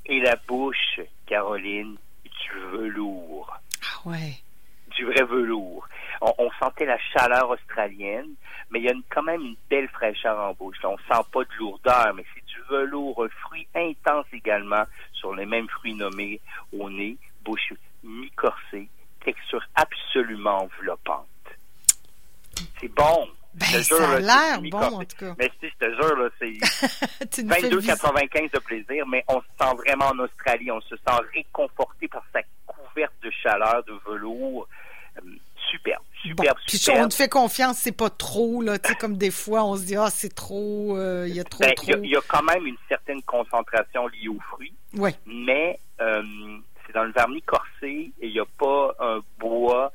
Et 0.07 0.21
la 0.21 0.37
bouche, 0.49 1.01
Caroline, 1.27 1.97
du 2.25 2.61
velours, 2.73 3.53
Ah 3.83 4.09
ouais. 4.09 4.35
du 4.97 5.05
vrai 5.05 5.25
velours. 5.25 5.87
On, 6.21 6.33
on 6.39 6.51
sentait 6.61 6.87
la 6.87 6.99
chaleur 7.13 7.51
australienne, 7.51 8.31
mais 8.71 8.79
il 8.81 8.85
y 8.85 8.89
a 8.89 8.93
une- 8.93 9.03
quand 9.11 9.23
même 9.25 9.43
une 9.43 9.57
belle 9.69 9.89
fraîcheur 9.89 10.39
en 10.39 10.55
bouche. 10.55 10.77
On 10.85 10.97
sent 10.97 11.23
pas 11.33 11.43
de 11.45 11.55
lourdeur, 11.59 12.15
mais 12.15 12.25
c'est 12.35 12.45
du 12.47 12.61
velours, 12.71 13.25
un 13.25 13.29
fruit 13.29 13.67
intense 13.75 14.27
également 14.33 14.85
sur 15.13 15.35
les 15.35 15.45
mêmes 15.47 15.69
fruits 15.69 15.95
nommés 15.95 16.41
au 16.73 16.89
nez, 16.89 17.17
bouche 17.45 17.73
mi-corsée, 18.05 18.89
texture 19.25 19.63
absolument 19.75 19.97
absolument 20.17 20.63
enveloppante. 20.63 21.27
C'est 22.81 22.89
bon. 22.89 23.29
Ben, 23.57 23.83
ça 23.83 24.11
a 24.11 24.19
l'air 24.19 24.61
bon, 24.71 24.79
en 24.79 25.05
tout 25.05 25.17
cas. 25.19 25.35
Mais 25.39 25.51
je 25.63 25.69
te 25.69 25.85
jure, 25.95 26.17
là, 26.17 26.29
c'est 26.39 26.47
22,95 27.43 28.53
de 28.53 28.59
plaisir, 28.59 29.07
mais 29.07 29.25
on 29.29 29.41
se 29.41 29.47
sent 29.59 29.75
vraiment 29.77 30.07
en 30.07 30.19
Australie. 30.19 30.71
On 30.71 30.81
se 30.83 30.95
sent 30.97 31.17
réconforté 31.35 32.07
par 32.09 32.23
sa 32.35 32.41
couverte 32.67 33.15
de 33.23 33.31
chaleur, 33.31 33.83
de 33.85 33.95
velours. 34.07 34.69
Euh, 35.17 35.21
superbe, 35.71 36.03
superbe, 36.23 36.59
Puis 36.67 36.77
si 36.77 36.91
on 36.91 37.09
te 37.09 37.15
fait 37.15 37.31
confiance, 37.31 37.79
c'est 37.79 37.97
pas 37.97 38.11
trop, 38.11 38.61
là, 38.61 38.79
tu 38.79 38.91
sais, 38.91 38.95
comme 38.95 39.17
des 39.17 39.31
fois, 39.31 39.65
on 39.65 39.77
se 39.77 39.87
dit, 39.87 39.97
ah, 39.97 40.11
c'est 40.11 40.35
trop, 40.35 40.97
euh, 40.97 41.25
il 41.27 41.35
y 41.35 41.41
a 41.41 41.45
trop, 41.45 41.65
ben, 41.65 41.75
trop. 41.75 41.87
Il 42.03 42.11
y, 42.11 42.17
a 42.17 42.21
quand 42.29 42.43
même 42.43 42.67
une 42.67 42.77
certaine 42.89 43.23
concentration 43.23 44.07
liée 44.09 44.29
aux 44.29 44.41
fruits. 44.53 44.75
Oui. 44.95 45.13
Mais 45.25 45.81
euh, 46.01 46.23
c'est 46.87 46.93
dans 46.93 47.05
le 47.05 47.13
vernis 47.13 47.43
corsé 47.43 48.13
et 48.21 48.27
il 48.27 48.33
n'y 48.33 48.41
a 48.41 48.45
pas 48.59 48.95
un 49.01 49.21
bois 49.39 49.93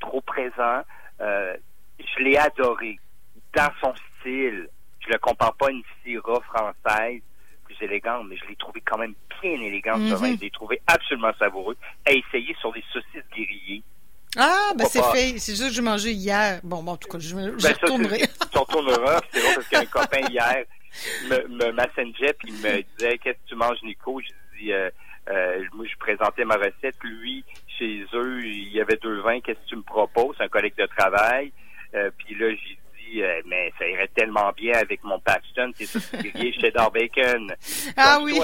trop 0.00 0.20
présent 0.20 0.82
l'ai 2.28 2.36
adoré 2.36 2.98
dans 3.54 3.70
son 3.80 3.94
style. 4.20 4.68
Je 5.00 5.12
le 5.12 5.18
compare 5.18 5.54
pas 5.54 5.68
à 5.68 5.70
une 5.70 5.82
Syrah 6.04 6.40
française 6.40 7.20
plus 7.64 7.76
élégante, 7.82 8.26
mais 8.28 8.36
je 8.36 8.44
l'ai 8.46 8.56
trouvé 8.56 8.80
quand 8.80 8.98
même 8.98 9.14
bien 9.40 9.52
élégant, 9.52 9.98
mm 9.98 10.08
Je 10.08 10.40
l'ai 10.40 10.50
trouvé 10.50 10.80
absolument 10.86 11.32
savoureux. 11.38 11.76
À 12.06 12.12
essayer 12.12 12.54
sur 12.60 12.72
des 12.72 12.84
saucisses 12.92 13.28
grillées. 13.30 13.82
Ah, 14.36 14.72
ben 14.76 14.84
c'est 14.86 15.02
fait. 15.04 15.38
C'est 15.38 15.52
juste 15.52 15.68
que 15.68 15.74
j'ai 15.74 15.82
mangé 15.82 16.12
hier. 16.12 16.60
Bon, 16.62 16.82
bon, 16.82 16.92
en 16.92 16.96
tout 16.96 17.08
cas, 17.08 17.18
je, 17.18 17.28
je 17.28 17.34
ben, 17.34 17.74
retournerai. 17.82 18.20
tu 18.52 18.58
retourneras. 18.58 19.20
C'est 19.32 19.42
bon 19.42 19.54
parce 19.54 19.68
qu'un 19.68 19.86
copain 19.86 20.20
hier 20.28 20.64
me, 21.28 21.48
me 21.48 21.72
messengeait 21.72 22.34
puis 22.34 22.48
il 22.48 22.54
me 22.54 22.82
disait 22.82 23.18
Qu'est-ce 23.18 23.38
que 23.38 23.48
tu 23.48 23.54
manges, 23.54 23.82
Nico? 23.82 24.20
Je 24.20 24.28
dis 24.58 24.72
euh, 24.72 24.90
euh, 25.30 25.64
moi, 25.72 25.86
je 25.86 25.96
présentais 25.98 26.44
ma 26.44 26.56
recette. 26.56 26.96
Lui, 27.02 27.44
chez 27.78 28.04
eux, 28.14 28.44
il 28.44 28.72
y 28.72 28.80
avait 28.80 28.96
deux 28.96 29.20
vins. 29.20 29.40
Qu'est-ce 29.40 29.58
que 29.60 29.68
tu 29.68 29.76
me 29.76 29.82
proposes? 29.82 30.36
Un 30.40 30.48
collègue 30.48 30.76
de 30.76 30.86
travail. 30.86 31.52
Euh, 31.94 32.10
puis 32.18 32.34
là, 32.34 32.50
j'ai 32.50 32.78
dit, 32.98 33.22
euh, 33.22 33.40
mais 33.46 33.72
ça 33.78 33.88
irait 33.88 34.08
tellement 34.08 34.52
bien 34.52 34.74
avec 34.74 35.02
mon 35.04 35.18
Paxton, 35.20 35.72
c'est 35.74 35.86
ça, 35.86 36.00
c'est 36.00 36.52
cheddar 36.52 36.90
bacon. 36.90 37.52
Ah 37.96 38.18
oui. 38.22 38.38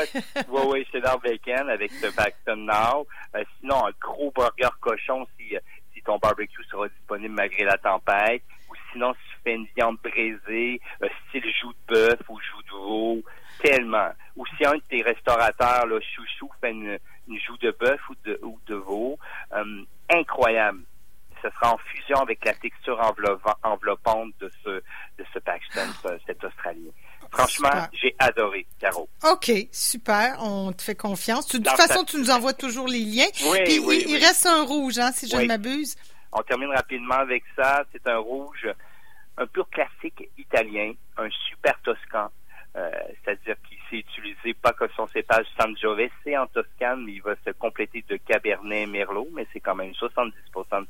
oui, 0.48 0.62
oui, 0.66 0.86
cheddar 0.90 1.18
bacon 1.20 1.68
avec 1.68 1.92
ce 1.92 2.14
Paxton 2.14 2.56
Now. 2.56 3.06
Euh, 3.34 3.44
sinon, 3.60 3.86
un 3.86 3.92
gros 4.00 4.32
burger 4.34 4.74
cochon 4.80 5.26
si, 5.38 5.54
si 5.92 6.02
ton 6.02 6.18
barbecue 6.18 6.64
sera 6.70 6.88
disponible 6.88 7.34
malgré 7.34 7.64
la 7.64 7.78
tempête. 7.78 8.42
Ou 8.70 8.74
sinon, 8.92 9.12
si 9.12 9.20
tu 9.30 9.36
fais 9.44 9.54
une 9.54 9.66
viande 9.76 9.98
braisée, 10.02 10.80
style 11.28 11.52
joue 11.60 11.72
de 11.72 11.94
bœuf 11.94 12.20
ou 12.28 12.40
joue 12.40 12.62
de 12.62 12.82
veau, 12.82 13.22
tellement. 13.62 14.10
Ou 14.36 14.46
si 14.56 14.64
un 14.64 14.74
de 14.74 14.82
tes 14.88 15.02
restaurateurs, 15.02 15.86
là, 15.86 16.00
chouchou, 16.00 16.50
fait 16.60 16.70
une, 16.70 16.98
une 17.28 17.38
joue 17.40 17.56
de 17.58 17.70
bœuf 17.78 18.00
ou 18.08 18.14
de, 18.24 18.38
ou 18.42 18.58
de 18.66 18.74
veau, 18.74 19.18
incroyable 20.10 20.80
ce 20.80 20.93
sera 21.54 21.75
en 21.75 21.78
fusion 21.78 22.18
avec 22.18 22.44
la 22.44 22.54
texture 22.54 23.00
enveloppante 23.62 24.32
de 24.40 24.50
ce, 24.62 24.70
de 24.70 25.25
ce 25.32 25.38
Paxton, 25.38 25.88
cet 26.26 26.42
Australien. 26.44 26.90
Franchement, 27.30 27.88
j'ai 27.92 28.14
adoré, 28.18 28.66
Caro. 28.78 29.08
OK, 29.25 29.50
super. 29.73 30.37
On 30.40 30.73
te 30.73 30.82
fait 30.82 30.94
confiance. 30.94 31.49
De 31.49 31.58
toute 31.58 31.68
façon, 31.68 32.04
tu 32.04 32.18
nous 32.18 32.30
envoies 32.30 32.52
toujours 32.52 32.87
les 32.87 33.00
liens. 33.00 33.26
Oui, 33.50 33.80
oui, 33.84 34.04
il, 34.06 34.16
reste 34.16 34.46
un 34.46 34.62
rouge, 34.62 34.99
hein, 34.99 35.11
si 35.12 35.28
je 35.28 35.37
ne 35.37 35.46
m'abuse. 35.46 35.96
On 36.32 36.42
termine 36.42 36.70
rapidement 36.70 37.16
avec 37.16 37.42
ça. 37.56 37.84
C'est 37.92 38.06
un 38.06 38.18
rouge, 38.18 38.68
un 39.37 39.46
pur 39.46 39.68
classique 39.68 40.28
italien, 40.38 40.92
un 41.16 41.28
super 41.49 41.75
toscan. 41.82 42.30
Euh, 42.76 42.90
c'est-à-dire 43.23 43.54
qu'il 43.68 43.78
s'est 43.88 43.99
utilisé 43.99 44.54
pas 44.54 44.73
que 44.73 44.84
son 44.96 45.06
cépage 45.08 45.46
Sangiovese 45.58 46.11
en 46.37 46.46
Toscane, 46.46 47.04
mais 47.04 47.12
il 47.12 47.23
va 47.23 47.34
se 47.44 47.50
compléter 47.52 48.04
de 48.08 48.16
Cabernet 48.16 48.88
Merlot, 48.88 49.28
mais 49.32 49.46
c'est 49.52 49.61
quand 49.61 49.76
même 49.76 49.92
70% 49.92 50.32
de 50.80 50.87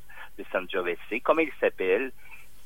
Sangiovese. 0.55 1.21
Comme 1.23 1.41
il 1.41 1.51
s'appelle, 1.61 2.13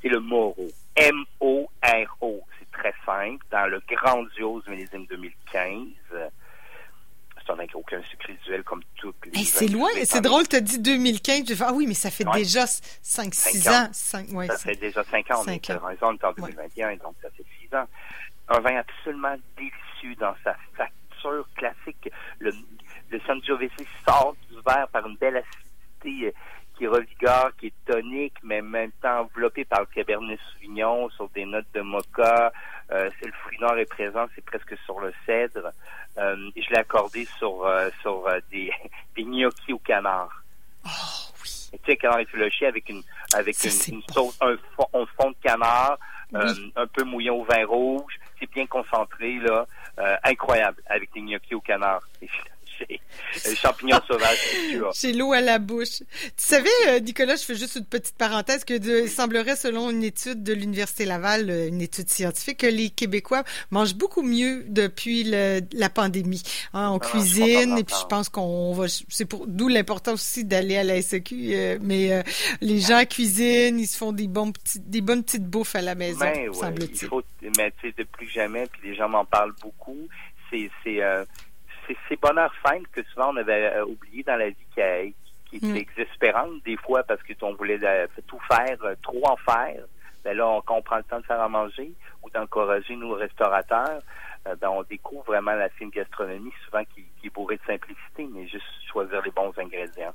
c'est 0.02 0.08
le 0.08 0.20
Moro. 0.20 0.68
M-O-R-O. 0.96 2.42
C'est 2.58 2.70
très 2.70 2.94
simple. 3.06 3.44
Dans 3.50 3.66
le 3.66 3.80
grandiose 3.88 4.66
millésime 4.68 5.06
2015, 5.06 5.86
c'est 7.46 7.52
avec 7.52 7.74
aucun 7.74 8.02
sucre 8.02 8.30
visuel 8.30 8.62
comme 8.62 8.82
toutes 8.96 9.16
les. 9.26 9.44
c'est 9.44 9.68
loin. 9.68 9.88
C'est 10.04 10.20
drôle, 10.20 10.46
tu 10.46 10.56
as 10.56 10.60
dit 10.60 10.78
2015. 10.78 11.62
ah 11.62 11.72
oui, 11.72 11.86
mais 11.86 11.94
ça 11.94 12.10
fait 12.10 12.24
déjà 12.24 12.64
5-6 12.64 13.70
ans. 13.70 13.88
5, 13.92 14.28
ouais, 14.32 14.46
ça 14.48 14.58
fait 14.58 14.76
déjà 14.76 15.02
5 15.04 15.30
ans. 15.30 15.42
5 15.44 15.70
ans. 15.70 15.86
raison, 15.86 16.06
on 16.08 16.14
est 16.14 16.24
en 16.24 16.32
2021, 16.32 16.96
donc 16.96 17.14
ça 17.22 17.28
fait 17.30 17.44
6 17.70 17.74
ans. 17.74 17.86
Un 18.48 18.60
vin 18.60 18.76
absolument 18.76 19.36
délicieux 19.56 20.14
dans 20.18 20.34
sa 20.44 20.56
facture 20.76 21.48
classique. 21.54 22.10
Le, 22.38 22.52
le 23.10 23.20
Sangiovese 23.26 23.70
sort 24.06 24.36
du 24.50 24.56
verre 24.66 24.88
par 24.88 25.06
une 25.06 25.16
belle 25.16 25.36
acidité 25.36 26.34
qui 26.78 26.86
revigore, 26.86 27.50
qui 27.58 27.66
est 27.66 27.84
tonique, 27.84 28.34
mais 28.42 28.60
en 28.60 28.64
même 28.64 28.92
temps 29.02 29.22
enveloppé 29.22 29.64
par 29.64 29.80
le 29.80 29.86
Cabernet 29.86 30.38
Sauvignon 30.52 31.10
sur 31.10 31.28
des 31.30 31.44
notes 31.44 31.66
de 31.74 31.80
mocha. 31.80 32.52
Euh, 32.90 33.10
le 33.22 33.32
fruit 33.42 33.58
noir 33.58 33.76
est 33.76 33.84
présent, 33.84 34.26
c'est 34.34 34.44
presque 34.44 34.74
sur 34.86 35.00
le 35.00 35.12
cèdre. 35.26 35.72
Euh, 36.16 36.50
je 36.56 36.70
l'ai 36.70 36.78
accordé 36.78 37.26
sur 37.36 37.66
euh, 37.66 37.90
sur 38.00 38.26
euh, 38.26 38.38
des, 38.50 38.70
des 39.16 39.24
gnocchis 39.24 39.72
au 39.72 39.78
canard. 39.78 40.42
Oh 40.86 40.88
oui. 41.42 41.68
Tu 41.72 41.78
sais, 41.84 41.96
canard 41.96 42.20
effiloché 42.20 42.66
avec 42.66 42.88
une 42.88 43.02
avec 43.34 43.56
une, 43.62 43.94
une 43.94 44.02
sauce, 44.10 44.38
un 44.40 44.56
fond, 44.76 44.88
un 44.94 45.06
fond 45.20 45.30
de 45.30 45.36
canard, 45.42 45.98
un 46.32 46.86
peu 46.86 47.02
mouillé 47.02 47.30
au 47.30 47.44
vin 47.44 47.66
rouge. 47.66 48.18
C'est 48.38 48.50
bien 48.50 48.66
concentré 48.66 49.38
là, 49.40 49.66
incroyable 50.22 50.80
avec 50.86 51.12
des 51.12 51.20
gnocchis 51.20 51.54
au 51.54 51.60
canard 51.60 52.00
les 53.46 53.56
champignons 53.56 54.00
sauvages. 54.06 54.38
J'ai 54.94 55.12
l'eau 55.12 55.32
à 55.32 55.40
la 55.40 55.58
bouche. 55.58 56.00
Tu 56.00 56.32
savais, 56.36 56.68
euh, 56.88 57.00
Nicolas, 57.00 57.36
je 57.36 57.44
fais 57.44 57.54
juste 57.54 57.76
une 57.76 57.84
petite 57.84 58.16
parenthèse, 58.16 58.64
que 58.64 58.74
il 58.74 59.08
semblerait, 59.08 59.56
selon 59.56 59.90
une 59.90 60.02
étude 60.02 60.42
de 60.42 60.52
l'Université 60.52 61.04
Laval, 61.04 61.50
euh, 61.50 61.68
une 61.68 61.80
étude 61.80 62.08
scientifique, 62.08 62.58
que 62.58 62.66
les 62.66 62.90
Québécois 62.90 63.44
mangent 63.70 63.94
beaucoup 63.94 64.22
mieux 64.22 64.64
depuis 64.68 65.24
la 65.24 65.90
pandémie. 65.90 66.42
Hein, 66.72 66.90
on 66.92 66.98
ah, 66.98 67.06
cuisine, 67.06 67.78
et 67.78 67.84
puis 67.84 67.96
je 68.00 68.06
pense 68.06 68.28
qu'on 68.28 68.72
va... 68.72 68.86
C'est 69.08 69.24
pour 69.24 69.46
d'où 69.46 69.68
l'importance 69.68 70.14
aussi 70.14 70.44
d'aller 70.44 70.76
à 70.76 70.84
la 70.84 71.00
SEQ, 71.00 71.34
euh, 71.52 71.78
mais 71.80 72.22
les 72.60 72.80
gens 72.80 73.04
cuisinent, 73.04 73.78
ils 73.78 73.86
se 73.86 73.96
font 73.96 74.12
des, 74.12 74.28
bons 74.28 74.52
petits, 74.52 74.80
des 74.80 75.00
bonnes 75.00 75.22
petites 75.22 75.46
bouffes 75.46 75.76
à 75.76 75.82
la 75.82 75.94
maison, 75.94 76.20
ben 76.20 76.52
semble-t-il. 76.52 77.08
Mais 77.56 77.72
tu 77.80 77.88
sais, 77.88 77.94
de 77.96 78.04
plus 78.04 78.28
jamais, 78.28 78.66
puis 78.66 78.90
les 78.90 78.94
gens 78.94 79.08
m'en 79.08 79.24
parlent 79.24 79.54
beaucoup, 79.62 80.08
c'est 80.50 80.70
c'est 81.88 81.96
ces 82.08 82.16
bonheurs 82.16 82.52
simples 82.64 82.88
que 82.92 83.02
souvent 83.04 83.32
on 83.32 83.36
avait 83.36 83.72
euh, 83.74 83.84
oublié 83.84 84.22
dans 84.22 84.36
la 84.36 84.50
vie 84.50 84.66
qui, 85.50 85.58
qui, 85.58 85.66
mm. 85.66 85.76
exaspérantes 85.76 86.62
des 86.64 86.76
fois 86.76 87.02
parce 87.02 87.20
qu'on 87.22 87.54
voulait 87.54 87.82
euh, 87.82 88.06
tout 88.26 88.38
faire, 88.50 88.76
euh, 88.84 88.94
trop 89.02 89.26
en 89.26 89.36
faire. 89.36 89.82
Ben 90.24 90.36
là, 90.36 90.46
on 90.46 90.60
comprend 90.60 90.98
le 90.98 91.04
temps 91.04 91.20
de 91.20 91.24
faire 91.24 91.40
à 91.40 91.48
manger 91.48 91.92
ou 92.22 92.30
d'encourager 92.30 92.96
nos 92.96 93.14
restaurateurs. 93.14 94.02
ben, 94.44 94.68
on 94.68 94.82
découvre 94.82 95.24
vraiment 95.24 95.54
la 95.54 95.68
fine 95.70 95.90
gastronomie, 95.90 96.52
souvent 96.64 96.84
qui, 96.84 97.04
qui 97.20 97.28
est 97.28 97.30
bourrée 97.30 97.56
de 97.56 97.62
simplicité, 97.72 98.28
mais 98.32 98.46
juste 98.46 98.66
choisir 98.90 99.22
les 99.22 99.30
bons 99.30 99.52
ingrédients. 99.56 100.14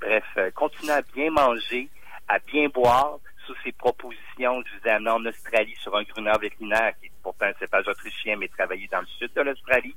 Bref, 0.00 0.24
continuer 0.54 0.92
à 0.92 1.02
bien 1.02 1.30
manger, 1.30 1.90
à 2.28 2.38
bien 2.38 2.68
boire 2.68 3.18
sous 3.46 3.54
ces 3.64 3.72
propositions. 3.72 4.62
Je 4.64 4.78
vous 4.80 4.86
ai 4.86 4.90
amené 4.90 5.10
en 5.10 5.26
Australie 5.26 5.74
sur 5.82 5.94
un 5.96 6.04
grunard 6.04 6.38
vétérinaire 6.38 6.94
qui 7.00 7.06
est 7.06 7.12
pourtant 7.22 7.46
un 7.46 7.54
cépage 7.58 7.88
autrichien, 7.88 8.36
mais 8.36 8.48
travaillé 8.48 8.88
dans 8.90 9.00
le 9.00 9.06
sud 9.18 9.32
de 9.34 9.40
l'Australie. 9.42 9.96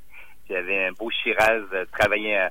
J'avais 0.50 0.86
un 0.86 0.92
beau 0.92 1.10
Shiraz 1.10 1.64
euh, 1.74 1.86
travaillé 1.92 2.38
euh, 2.38 2.50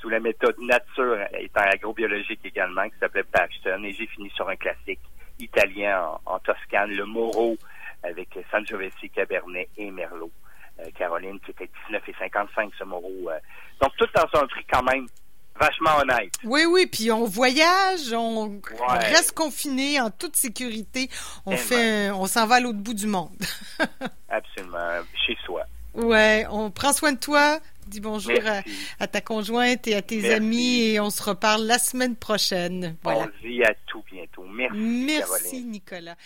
sous 0.00 0.08
la 0.08 0.20
méthode 0.20 0.56
nature, 0.60 1.18
étant 1.38 1.60
agrobiologique 1.60 2.40
également, 2.44 2.88
qui 2.88 2.98
s'appelait 2.98 3.24
Paxton. 3.24 3.82
Et 3.84 3.92
j'ai 3.92 4.06
fini 4.06 4.30
sur 4.30 4.48
un 4.48 4.56
classique 4.56 5.00
italien 5.38 6.18
en, 6.26 6.38
Toscane, 6.40 6.90
le 6.90 7.04
Moro, 7.04 7.56
avec 8.02 8.28
Sangiovese, 8.50 8.92
Cabernet 9.14 9.68
et 9.76 9.90
Merlot. 9.90 10.30
Euh, 10.80 10.84
Caroline, 10.96 11.38
qui 11.40 11.50
était 11.50 11.70
19,55 11.90 12.70
ce 12.78 12.84
Moro. 12.84 13.10
donc, 13.80 13.92
tout 13.98 14.08
dans 14.14 14.40
un 14.40 14.46
prix 14.46 14.64
quand 14.70 14.82
même 14.82 15.06
vachement 15.60 15.98
honnête. 16.00 16.32
Oui, 16.44 16.64
oui, 16.64 16.86
puis 16.86 17.12
on 17.12 17.24
voyage, 17.24 18.12
on, 18.12 18.60
reste 18.88 19.32
confiné 19.32 20.00
en 20.00 20.10
toute 20.10 20.36
sécurité. 20.36 21.10
On 21.44 21.56
fait, 21.56 22.10
on 22.10 22.26
s'en 22.26 22.46
va 22.46 22.56
à 22.56 22.60
l'autre 22.60 22.78
bout 22.78 22.94
du 22.94 23.06
monde. 23.06 23.36
Absolument, 24.28 25.02
chez 25.26 25.36
soi. 25.44 25.64
Ouais, 25.94 26.46
on 26.50 26.70
prend 26.70 26.92
soin 26.92 27.12
de 27.12 27.18
toi. 27.18 27.60
Dis 27.86 28.00
bonjour 28.00 28.38
à, 28.98 29.06
ta 29.08 29.20
conjointe 29.20 29.86
et 29.88 29.94
à 29.94 30.02
tes 30.02 30.32
amis 30.32 30.80
et 30.82 31.00
on 31.00 31.10
se 31.10 31.22
reparle 31.22 31.64
la 31.64 31.78
semaine 31.78 32.16
prochaine. 32.16 32.96
Voilà. 33.02 33.22
On 33.22 33.42
se 33.42 33.48
dit 33.48 33.62
à 33.64 33.74
tout 33.86 34.02
bientôt. 34.10 34.44
Merci. 34.44 34.78
Merci 34.78 35.64
Nicolas. 35.64 36.16